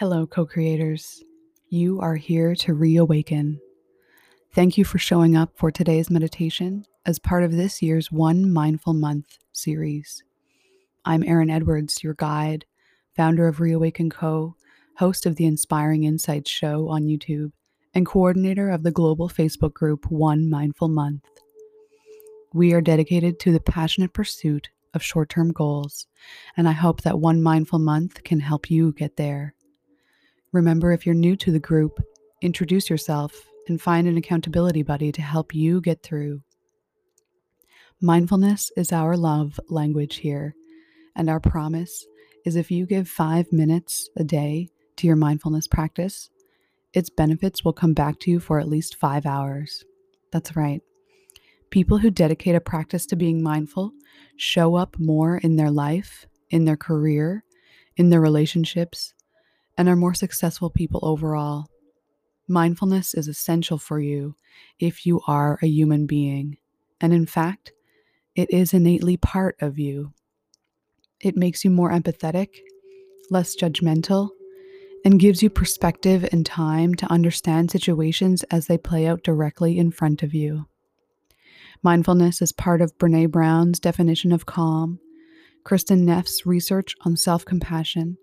Hello, 0.00 0.26
co 0.26 0.46
creators. 0.46 1.22
You 1.68 2.00
are 2.00 2.14
here 2.14 2.54
to 2.54 2.72
reawaken. 2.72 3.60
Thank 4.54 4.78
you 4.78 4.84
for 4.86 4.96
showing 4.96 5.36
up 5.36 5.50
for 5.58 5.70
today's 5.70 6.08
meditation 6.08 6.86
as 7.04 7.18
part 7.18 7.44
of 7.44 7.52
this 7.52 7.82
year's 7.82 8.10
One 8.10 8.50
Mindful 8.50 8.94
Month 8.94 9.36
series. 9.52 10.24
I'm 11.04 11.22
Erin 11.22 11.50
Edwards, 11.50 12.02
your 12.02 12.14
guide, 12.14 12.64
founder 13.14 13.46
of 13.46 13.60
Reawaken 13.60 14.08
Co., 14.08 14.56
host 14.96 15.26
of 15.26 15.36
the 15.36 15.44
Inspiring 15.44 16.04
Insights 16.04 16.50
show 16.50 16.88
on 16.88 17.04
YouTube, 17.04 17.52
and 17.92 18.06
coordinator 18.06 18.70
of 18.70 18.84
the 18.84 18.90
global 18.90 19.28
Facebook 19.28 19.74
group 19.74 20.10
One 20.10 20.48
Mindful 20.48 20.88
Month. 20.88 21.28
We 22.54 22.72
are 22.72 22.80
dedicated 22.80 23.38
to 23.40 23.52
the 23.52 23.60
passionate 23.60 24.14
pursuit 24.14 24.70
of 24.94 25.02
short 25.02 25.28
term 25.28 25.52
goals, 25.52 26.06
and 26.56 26.66
I 26.66 26.72
hope 26.72 27.02
that 27.02 27.18
One 27.18 27.42
Mindful 27.42 27.80
Month 27.80 28.24
can 28.24 28.40
help 28.40 28.70
you 28.70 28.92
get 28.92 29.18
there. 29.18 29.54
Remember, 30.52 30.92
if 30.92 31.06
you're 31.06 31.14
new 31.14 31.36
to 31.36 31.52
the 31.52 31.60
group, 31.60 32.00
introduce 32.42 32.90
yourself 32.90 33.46
and 33.68 33.80
find 33.80 34.08
an 34.08 34.16
accountability 34.16 34.82
buddy 34.82 35.12
to 35.12 35.22
help 35.22 35.54
you 35.54 35.80
get 35.80 36.02
through. 36.02 36.42
Mindfulness 38.00 38.72
is 38.76 38.92
our 38.92 39.16
love 39.16 39.60
language 39.68 40.16
here, 40.16 40.54
and 41.14 41.30
our 41.30 41.38
promise 41.38 42.04
is 42.44 42.56
if 42.56 42.70
you 42.70 42.86
give 42.86 43.08
five 43.08 43.52
minutes 43.52 44.08
a 44.16 44.24
day 44.24 44.70
to 44.96 45.06
your 45.06 45.16
mindfulness 45.16 45.68
practice, 45.68 46.30
its 46.92 47.10
benefits 47.10 47.64
will 47.64 47.72
come 47.72 47.94
back 47.94 48.18
to 48.20 48.30
you 48.30 48.40
for 48.40 48.58
at 48.58 48.68
least 48.68 48.96
five 48.96 49.26
hours. 49.26 49.84
That's 50.32 50.56
right. 50.56 50.82
People 51.70 51.98
who 51.98 52.10
dedicate 52.10 52.56
a 52.56 52.60
practice 52.60 53.06
to 53.06 53.16
being 53.16 53.42
mindful 53.42 53.92
show 54.36 54.74
up 54.74 54.98
more 54.98 55.36
in 55.38 55.54
their 55.54 55.70
life, 55.70 56.26
in 56.48 56.64
their 56.64 56.76
career, 56.76 57.44
in 57.96 58.10
their 58.10 58.20
relationships, 58.20 59.14
and 59.80 59.88
are 59.88 59.96
more 59.96 60.12
successful 60.12 60.68
people 60.68 61.00
overall. 61.02 61.64
Mindfulness 62.46 63.14
is 63.14 63.28
essential 63.28 63.78
for 63.78 63.98
you 63.98 64.36
if 64.78 65.06
you 65.06 65.22
are 65.26 65.58
a 65.62 65.66
human 65.66 66.04
being, 66.04 66.58
and 67.00 67.14
in 67.14 67.24
fact, 67.24 67.72
it 68.36 68.50
is 68.50 68.74
innately 68.74 69.16
part 69.16 69.56
of 69.58 69.78
you. 69.78 70.12
It 71.18 71.34
makes 71.34 71.64
you 71.64 71.70
more 71.70 71.90
empathetic, 71.90 72.58
less 73.30 73.56
judgmental, 73.56 74.28
and 75.02 75.18
gives 75.18 75.42
you 75.42 75.48
perspective 75.48 76.28
and 76.30 76.44
time 76.44 76.94
to 76.96 77.10
understand 77.10 77.70
situations 77.70 78.42
as 78.50 78.66
they 78.66 78.76
play 78.76 79.06
out 79.06 79.22
directly 79.22 79.78
in 79.78 79.90
front 79.90 80.22
of 80.22 80.34
you. 80.34 80.66
Mindfulness 81.82 82.42
is 82.42 82.52
part 82.52 82.82
of 82.82 82.98
Brene 82.98 83.30
Brown's 83.30 83.80
definition 83.80 84.30
of 84.30 84.44
calm, 84.44 85.00
Kristin 85.64 86.00
Neff's 86.00 86.44
research 86.44 86.94
on 87.00 87.16
self 87.16 87.46
compassion, 87.46 88.18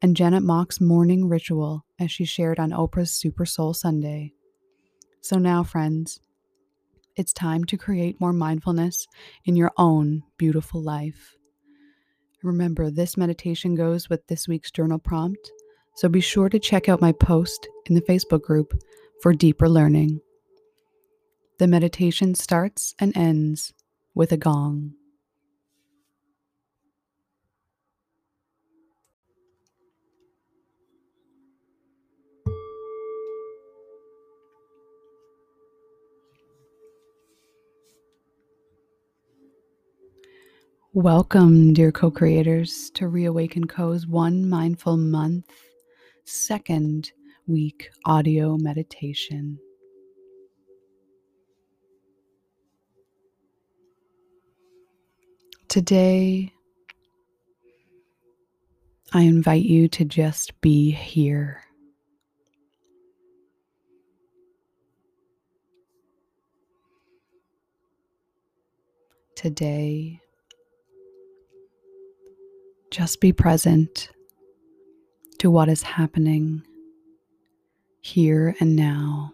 and 0.00 0.16
Janet 0.16 0.42
Mock's 0.42 0.80
morning 0.80 1.28
ritual 1.28 1.84
as 1.98 2.10
she 2.10 2.24
shared 2.24 2.60
on 2.60 2.70
Oprah's 2.70 3.10
Super 3.10 3.44
Soul 3.44 3.74
Sunday. 3.74 4.32
So 5.20 5.38
now, 5.38 5.64
friends, 5.64 6.20
it's 7.16 7.32
time 7.32 7.64
to 7.64 7.76
create 7.76 8.20
more 8.20 8.32
mindfulness 8.32 9.08
in 9.44 9.56
your 9.56 9.72
own 9.76 10.22
beautiful 10.36 10.80
life. 10.80 11.34
Remember, 12.44 12.90
this 12.90 13.16
meditation 13.16 13.74
goes 13.74 14.08
with 14.08 14.24
this 14.28 14.46
week's 14.46 14.70
journal 14.70 15.00
prompt, 15.00 15.50
so 15.96 16.08
be 16.08 16.20
sure 16.20 16.48
to 16.48 16.60
check 16.60 16.88
out 16.88 17.00
my 17.00 17.10
post 17.10 17.68
in 17.86 17.96
the 17.96 18.00
Facebook 18.02 18.42
group 18.42 18.80
for 19.20 19.32
deeper 19.32 19.68
learning. 19.68 20.20
The 21.58 21.66
meditation 21.66 22.36
starts 22.36 22.94
and 23.00 23.16
ends 23.16 23.72
with 24.14 24.30
a 24.30 24.36
gong. 24.36 24.94
Welcome, 40.94 41.74
dear 41.74 41.92
co 41.92 42.10
creators, 42.10 42.90
to 42.94 43.08
Reawaken 43.08 43.66
Co.'s 43.66 44.06
One 44.06 44.48
Mindful 44.48 44.96
Month 44.96 45.52
second 46.24 47.12
week 47.46 47.90
audio 48.06 48.56
meditation. 48.56 49.58
Today, 55.68 56.54
I 59.12 59.20
invite 59.20 59.64
you 59.64 59.88
to 59.88 60.06
just 60.06 60.58
be 60.62 60.90
here. 60.90 61.62
Today, 69.36 70.22
just 72.90 73.20
be 73.20 73.32
present 73.32 74.10
to 75.38 75.50
what 75.50 75.68
is 75.68 75.82
happening 75.82 76.62
here 78.00 78.54
and 78.60 78.74
now. 78.76 79.32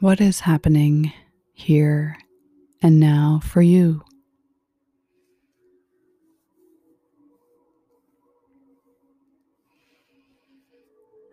What 0.00 0.20
is 0.20 0.40
happening 0.40 1.12
here 1.52 2.16
and 2.82 3.00
now 3.00 3.40
for 3.42 3.62
you? 3.62 4.02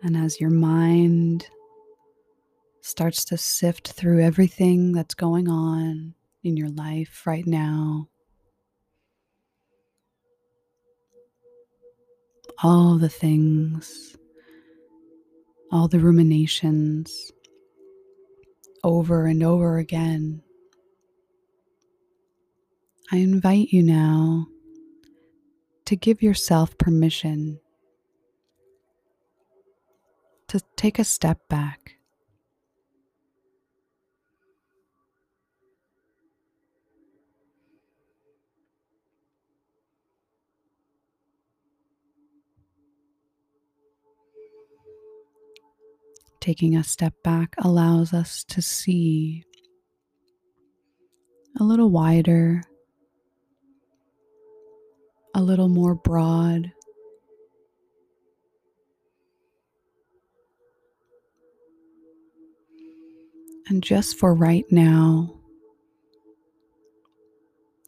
And 0.04 0.18
as 0.18 0.38
your 0.38 0.50
mind 0.50 1.48
starts 2.82 3.24
to 3.24 3.38
sift 3.38 3.92
through 3.92 4.22
everything 4.22 4.92
that's 4.92 5.14
going 5.14 5.48
on 5.48 6.12
in 6.42 6.58
your 6.58 6.68
life 6.68 7.22
right 7.26 7.46
now, 7.46 8.10
all 12.62 12.98
the 12.98 13.08
things, 13.08 14.14
all 15.72 15.88
the 15.88 15.98
ruminations 15.98 17.32
over 18.84 19.24
and 19.24 19.42
over 19.42 19.78
again, 19.78 20.42
I 23.10 23.16
invite 23.16 23.68
you 23.70 23.82
now 23.82 24.48
to 25.86 25.96
give 25.96 26.22
yourself 26.22 26.76
permission 26.76 27.58
to 30.54 30.64
take 30.76 31.00
a 31.00 31.04
step 31.04 31.48
back. 31.48 31.96
Taking 46.40 46.76
a 46.76 46.84
step 46.84 47.14
back 47.24 47.56
allows 47.58 48.12
us 48.12 48.44
to 48.44 48.62
see 48.62 49.42
a 51.58 51.64
little 51.64 51.90
wider, 51.90 52.62
a 55.34 55.42
little 55.42 55.68
more 55.68 55.96
broad. 55.96 56.70
And 63.68 63.82
just 63.82 64.18
for 64.18 64.34
right 64.34 64.64
now, 64.70 65.34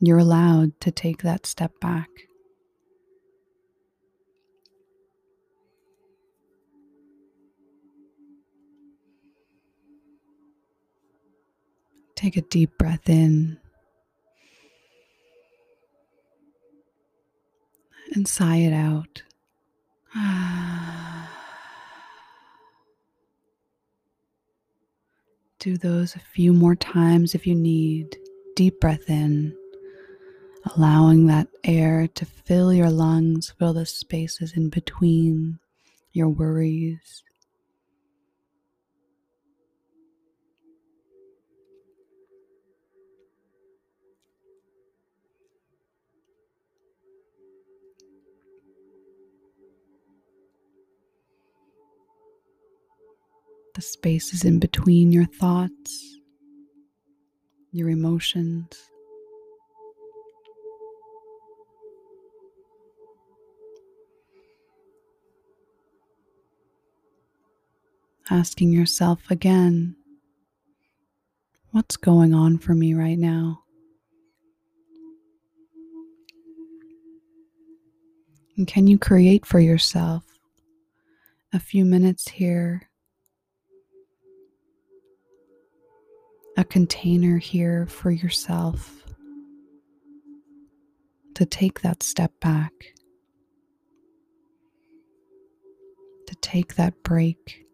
you're 0.01 0.19
allowed 0.19 0.79
to 0.81 0.91
take 0.91 1.23
that 1.23 1.47
step 1.47 1.73
back. 1.81 2.09
Take 12.15 12.37
a 12.39 12.43
deep 12.43 12.79
breath 12.79 13.09
in 13.11 13.59
and 18.13 18.27
sigh 18.27 18.57
it 18.57 18.73
out. 18.73 19.23
Ah. 20.15 20.66
Do 25.67 25.77
those 25.77 26.15
a 26.15 26.21
few 26.21 26.53
more 26.53 26.77
times 26.77 27.35
if 27.35 27.45
you 27.45 27.53
need. 27.53 28.17
Deep 28.55 28.79
breath 28.79 29.11
in, 29.11 29.53
allowing 30.77 31.27
that 31.27 31.49
air 31.65 32.07
to 32.15 32.25
fill 32.25 32.73
your 32.73 32.89
lungs, 32.89 33.53
fill 33.59 33.73
the 33.73 33.85
spaces 33.85 34.53
in 34.57 34.69
between 34.69 35.59
your 36.13 36.29
worries. 36.29 37.25
The 53.77 53.83
spaces 53.83 54.45
in 54.45 54.59
between 54.59 55.13
your 55.13 55.27
thoughts, 55.27 56.19
your 57.73 57.91
emotions. 57.91 58.89
asking 68.31 68.73
yourself 68.73 69.31
again, 69.31 69.95
what's 71.71 71.97
going 71.97 72.35
on 72.35 72.59
for 72.59 72.75
me 72.75 72.95
right 72.95 73.19
now? 73.19 73.63
And 78.57 78.67
can 78.67 78.87
you 78.87 78.99
create 78.99 79.47
for 79.47 79.61
yourself 79.61 80.25
a 81.53 81.61
few 81.61 81.85
minutes 81.85 82.29
here, 82.29 82.86
a 86.57 86.65
container 86.65 87.39
here 87.39 87.87
for 87.87 88.11
yourself 88.11 89.05
to 91.35 91.45
take 91.45 91.83
that 91.83 92.03
step 92.03 92.33
back, 92.41 92.73
to 96.27 96.35
take 96.37 96.77
that 96.77 97.03
break? 97.03 97.67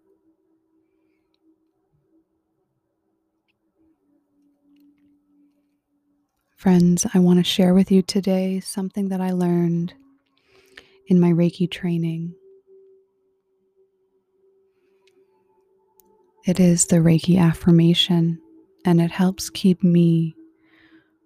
Friends, 6.57 7.07
I 7.15 7.19
want 7.21 7.39
to 7.39 7.45
share 7.45 7.75
with 7.75 7.91
you 7.91 8.03
today 8.03 8.61
something 8.61 9.09
that 9.09 9.21
I 9.21 9.31
learned 9.31 9.95
in 11.07 11.21
my 11.21 11.31
Reiki 11.31 11.71
training. 11.71 12.35
It 16.45 16.59
is 16.59 16.87
the 16.87 16.97
Reiki 16.97 17.39
affirmation, 17.39 18.42
and 18.85 19.01
it 19.01 19.11
helps 19.11 19.51
keep 19.51 19.83
me 19.83 20.35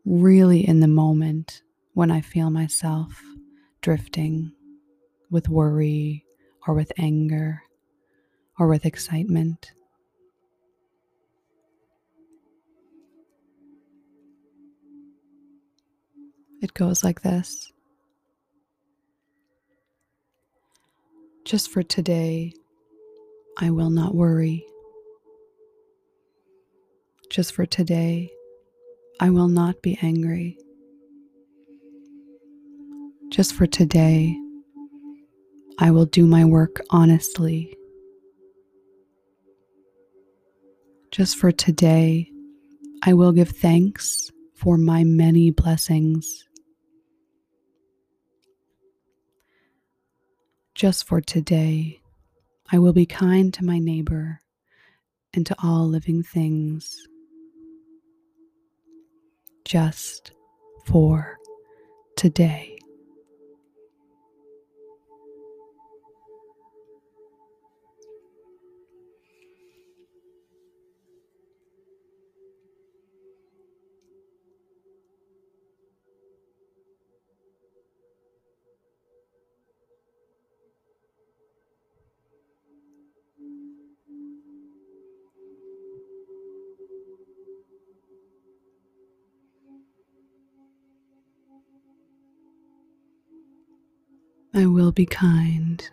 really 0.05 0.67
in 0.67 0.81
the 0.81 0.89
moment 0.89 1.63
when 1.95 2.11
I 2.11 2.21
feel 2.21 2.51
myself 2.51 3.23
drifting 3.81 4.53
with 5.31 5.49
worry 5.49 6.25
or 6.67 6.75
with 6.75 6.93
anger 6.99 7.63
or 8.59 8.69
with 8.69 8.87
excitement. 8.87 9.73
It 16.63 16.75
goes 16.75 17.05
like 17.05 17.23
this 17.23 17.73
Just 21.45 21.71
for 21.71 21.85
today, 21.85 22.53
I 23.57 23.71
will 23.71 23.91
not 23.91 24.17
worry. 24.17 24.67
Just 27.29 27.53
for 27.53 27.67
today, 27.67 28.31
I 29.21 29.31
will 29.31 29.49
not 29.49 29.83
be 29.83 29.99
angry. 30.01 30.59
Just 33.31 33.53
for 33.53 33.67
today, 33.67 34.37
I 35.79 35.91
will 35.91 36.07
do 36.07 36.27
my 36.27 36.45
work 36.45 36.81
honestly. 36.91 37.77
Just 41.11 41.37
for 41.37 41.51
today, 41.51 42.31
I 43.03 43.13
will 43.13 43.33
give 43.33 43.51
thanks 43.51 44.31
for 44.55 44.79
my 44.79 45.03
many 45.05 45.51
blessings. 45.51 46.45
Just 50.75 51.07
for 51.07 51.21
today, 51.21 52.01
I 52.71 52.79
will 52.79 52.93
be 52.93 53.07
kind 53.07 53.53
to 53.55 53.65
my 53.65 53.79
neighbor 53.79 54.41
and 55.35 55.45
to 55.47 55.57
all 55.63 55.87
living 55.89 56.23
things. 56.23 57.07
Just 59.67 60.31
for 60.87 61.39
today. 62.17 62.79
I 94.57 94.65
will 94.65 94.91
be 94.91 95.05
kind 95.05 95.87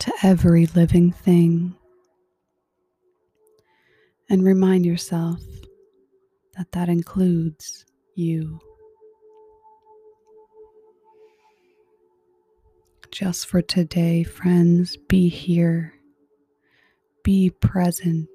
to 0.00 0.12
every 0.22 0.66
living 0.66 1.10
thing. 1.10 1.74
And 4.28 4.44
remind 4.44 4.84
yourself 4.84 5.40
that 6.58 6.72
that 6.72 6.90
includes 6.90 7.86
you. 8.14 8.60
Just 13.10 13.46
for 13.46 13.62
today, 13.62 14.22
friends, 14.22 14.98
be 15.08 15.30
here, 15.30 15.94
be 17.22 17.48
present. 17.48 18.28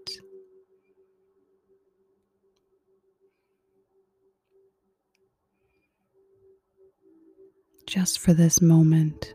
Just 7.92 8.20
for 8.20 8.34
this 8.34 8.62
moment. 8.62 9.34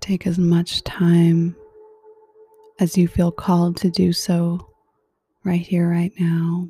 Take 0.00 0.26
as 0.26 0.38
much 0.38 0.82
time 0.84 1.56
as 2.80 2.96
you 2.96 3.08
feel 3.08 3.30
called 3.30 3.76
to 3.78 3.90
do 3.90 4.12
so 4.12 4.68
right 5.44 5.60
here, 5.60 5.88
right 5.88 6.12
now. 6.18 6.68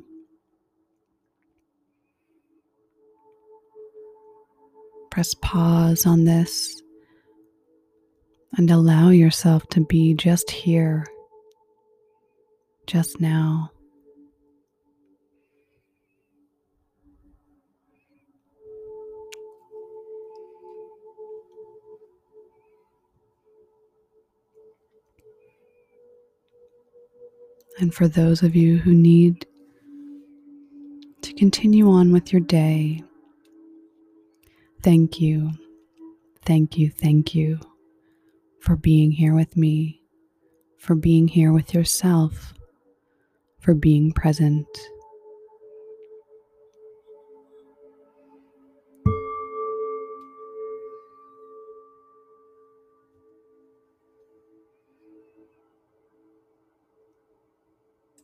Press 5.11 5.35
pause 5.35 6.05
on 6.05 6.25
this 6.25 6.81
and 8.57 8.69
allow 8.71 9.09
yourself 9.09 9.67
to 9.69 9.81
be 9.81 10.13
just 10.13 10.49
here, 10.49 11.05
just 12.87 13.19
now. 13.19 13.72
And 27.83 27.93
for 27.93 28.07
those 28.07 28.43
of 28.43 28.55
you 28.55 28.77
who 28.77 28.93
need 28.93 29.45
to 31.21 31.33
continue 31.33 31.89
on 31.89 32.13
with 32.13 32.31
your 32.31 32.39
day, 32.39 33.03
thank 34.81 35.19
you, 35.19 35.51
thank 36.43 36.77
you, 36.77 36.89
thank 36.89 37.35
you 37.35 37.59
for 38.61 38.77
being 38.77 39.11
here 39.11 39.35
with 39.35 39.57
me, 39.57 40.01
for 40.77 40.95
being 40.95 41.27
here 41.27 41.51
with 41.51 41.73
yourself, 41.73 42.53
for 43.59 43.73
being 43.73 44.13
present. 44.13 44.65